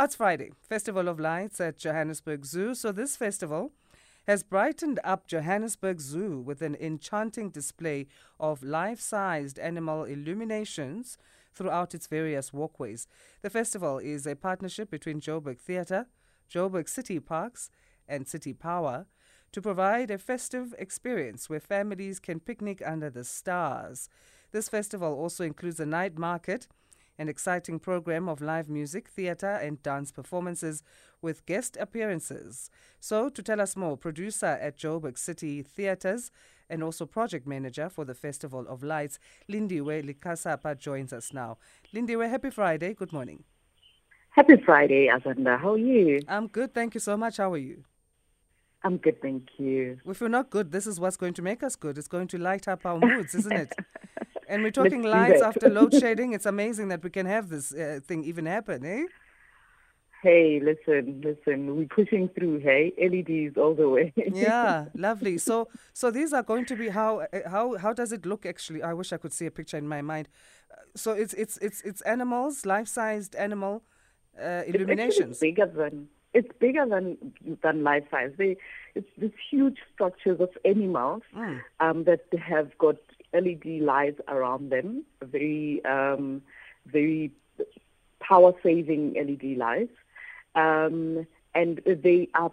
[0.00, 2.74] Arts Friday, Festival of Lights at Johannesburg Zoo.
[2.74, 3.72] So, this festival
[4.26, 8.06] has brightened up Johannesburg Zoo with an enchanting display
[8.38, 11.18] of life sized animal illuminations
[11.52, 13.06] throughout its various walkways.
[13.42, 16.06] The festival is a partnership between Joburg Theatre,
[16.50, 17.68] Joburg City Parks,
[18.08, 19.04] and City Power
[19.52, 24.08] to provide a festive experience where families can picnic under the stars.
[24.50, 26.68] This festival also includes a night market
[27.20, 30.82] an exciting program of live music, theatre, and dance performances
[31.20, 32.70] with guest appearances.
[32.98, 36.30] So, to tell us more, producer at Joburg City Theatres
[36.70, 39.18] and also project manager for the Festival of Lights,
[39.50, 41.58] Lindiwe Lekasapa, joins us now.
[41.94, 42.94] Lindiwe, happy Friday.
[42.94, 43.44] Good morning.
[44.30, 45.60] Happy Friday, Azanda.
[45.60, 46.20] How are you?
[46.26, 46.72] I'm good.
[46.72, 47.36] Thank you so much.
[47.36, 47.84] How are you?
[48.82, 49.98] I'm good, thank you.
[50.06, 51.98] If we're not good, this is what's going to make us good.
[51.98, 53.74] It's going to light up our moods, isn't it?
[54.50, 56.32] And we're talking lights after load shedding.
[56.32, 59.04] It's amazing that we can have this uh, thing even happen, eh?
[60.24, 61.76] Hey, listen, listen.
[61.76, 62.58] We're pushing through.
[62.58, 64.12] Hey, LEDs all the way.
[64.16, 65.38] yeah, lovely.
[65.38, 68.44] So, so these are going to be how uh, how how does it look?
[68.44, 70.28] Actually, I wish I could see a picture in my mind.
[70.96, 73.82] So it's it's it's it's animals, life-sized animal
[74.38, 75.30] uh, illuminations.
[75.30, 77.16] It's bigger than it's bigger than
[77.62, 78.32] than life size.
[78.36, 78.56] They,
[78.94, 81.60] it's these huge structures of animals mm.
[81.78, 82.96] um, that have got
[83.32, 86.42] LED lights around them, very um,
[86.86, 87.30] very
[88.20, 89.96] power saving LED lights,
[90.54, 92.52] um, and they are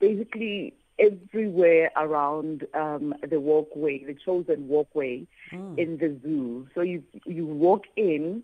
[0.00, 5.78] basically everywhere around um, the walkway, the chosen walkway mm.
[5.78, 6.68] in the zoo.
[6.74, 8.42] So you you walk in,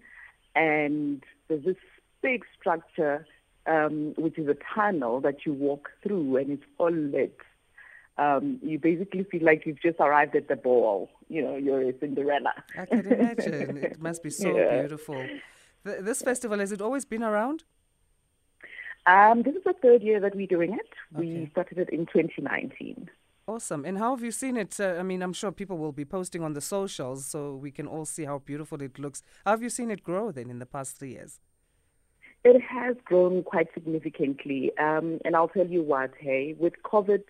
[0.55, 1.77] and there's this
[2.23, 3.27] big structure,
[3.67, 7.39] um, which is a tunnel that you walk through, and it's all lit
[8.19, 11.11] um, you basically feel like you've just arrived at the ball.
[11.29, 12.55] You know, you're a Cinderella.
[12.79, 13.77] I can imagine.
[13.83, 14.81] it must be so yeah.
[14.81, 15.27] beautiful.
[15.85, 17.65] this festival, has it always been around?
[19.07, 20.89] Um, this is the third year that we're doing it.
[21.17, 21.43] Okay.
[21.43, 23.09] We started it in 2019.
[23.49, 23.85] Awesome.
[23.85, 24.81] And how have you seen it?
[24.81, 27.87] Uh, I mean, I'm sure people will be posting on the socials so we can
[27.87, 29.23] all see how beautiful it looks.
[29.45, 31.39] How have you seen it grow then in the past three years?
[32.43, 34.73] It has grown quite significantly.
[34.79, 37.23] Um, and I'll tell you what, hey, with COVID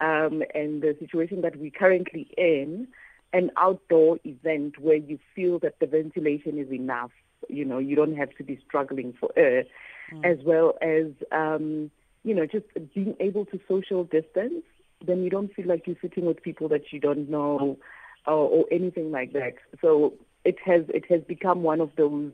[0.00, 2.88] um, and the situation that we're currently in,
[3.32, 7.10] an outdoor event where you feel that the ventilation is enough,
[7.48, 9.64] you know, you don't have to be struggling for air,
[10.12, 10.24] mm.
[10.24, 11.90] as well as, um,
[12.24, 14.64] you know, just being able to social distance,
[15.06, 17.78] then you don't feel like you're sitting with people that you don't know
[18.26, 19.54] or, or anything like that.
[19.80, 22.32] So it has it has become one of those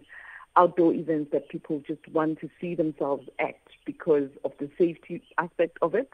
[0.56, 5.78] outdoor events that people just want to see themselves at because of the safety aspect
[5.82, 6.10] of it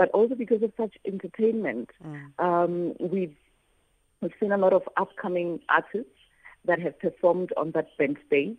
[0.00, 1.90] but also because of such entertainment.
[2.02, 2.30] Mm.
[2.38, 3.36] Um, we've
[4.22, 6.18] we've seen a lot of upcoming artists
[6.64, 8.56] that have performed on that band stage,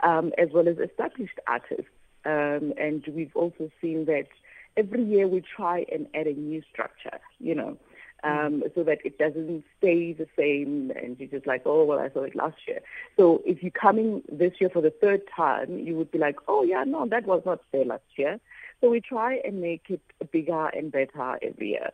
[0.00, 1.90] um, as well as established artists.
[2.26, 4.28] Um, and we've also seen that
[4.76, 7.78] every year we try and add a new structure, you know.
[8.24, 12.10] Um, so that it doesn't stay the same and you're just like, oh, well, I
[12.10, 12.80] saw it last year.
[13.16, 16.62] So if you're coming this year for the third time, you would be like, oh,
[16.62, 18.40] yeah, no, that was not there last year.
[18.80, 20.02] So we try and make it
[20.32, 21.90] bigger and better every year.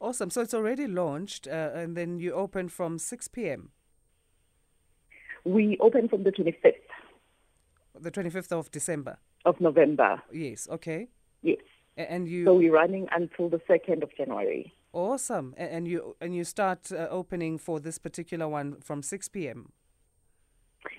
[0.00, 0.30] Awesome.
[0.30, 3.70] So it's already launched, uh, and then you open from 6 p.m.
[5.44, 6.74] We open from the 25th.
[8.00, 9.18] The 25th of December.
[9.44, 10.22] Of November.
[10.32, 10.68] Yes.
[10.70, 11.08] Okay.
[11.42, 11.58] Yes.
[11.96, 12.44] and you.
[12.44, 14.72] So we're running until the 2nd of January.
[14.98, 15.54] Awesome.
[15.56, 19.72] and you and you start uh, opening for this particular one from 6 p.m.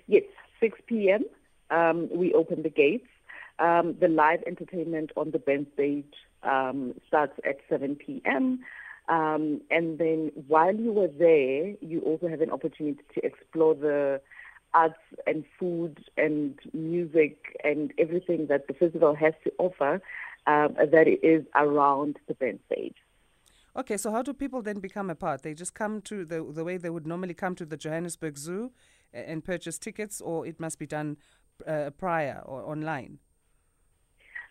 [0.07, 0.23] Yes,
[0.59, 1.23] 6 p.m.
[1.69, 3.07] Um, we open the gates
[3.59, 8.59] um, the live entertainment on the band stage um, starts at 7 p.m.
[9.09, 14.21] Um, and then while you were there, you also have an opportunity to explore the
[14.73, 20.01] arts and food and music and everything that the festival has to offer
[20.47, 22.95] um, that is around the band stage.
[23.75, 25.44] Okay, so how do people then become a part?
[25.44, 28.72] They just come to the the way they would normally come to the Johannesburg Zoo
[29.13, 31.18] and purchase tickets, or it must be done
[31.68, 33.19] uh, prior or online.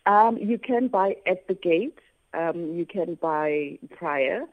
[0.06, 1.98] Um, you can buy at the gate.
[2.32, 4.44] Um, you can buy prior.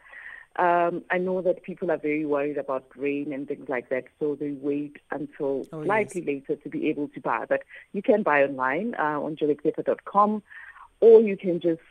[0.57, 4.35] Um, I know that people are very worried about rain and things like that, so
[4.35, 6.27] they wait until oh, slightly yes.
[6.27, 7.45] later to be able to buy.
[7.47, 10.43] But you can buy online uh, on joburgtheatre.com,
[11.01, 11.81] or you can just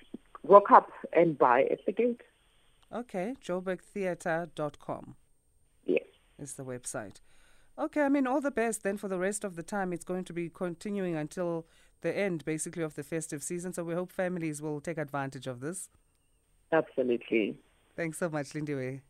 [0.44, 2.22] rock up and buy at the gate.
[2.94, 5.16] Okay, joburgtheatre.com.
[5.84, 6.04] Yes.
[6.38, 7.20] Is the website.
[7.76, 9.92] Okay, I mean, all the best then for the rest of the time.
[9.92, 11.66] It's going to be continuing until
[12.02, 13.72] the end, basically, of the festive season.
[13.72, 15.88] So we hope families will take advantage of this.
[16.70, 17.58] Absolutely.
[17.96, 19.00] Thanks so much, Lindiwe.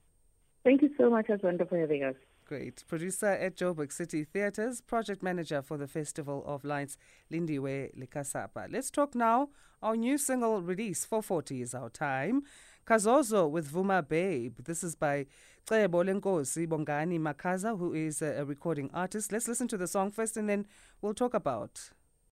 [0.65, 2.15] Thank you so much, Aswanda, for having us.
[2.47, 2.85] Great.
[2.87, 6.97] Producer at Joburg City Theatres, project manager for the Festival of Lights,
[7.31, 8.71] Lindiwe Lekasapa.
[8.71, 9.49] Let's talk now.
[9.83, 12.43] Our new single release, 440 is our time.
[12.87, 14.59] Kazozo with Vuma Babe.
[14.63, 15.27] This is by
[15.67, 19.33] Cebo Lenkosi Bongani Makaza, who is a recording artist.
[19.33, 20.67] Let's listen to the song first and then
[21.01, 21.91] we'll talk about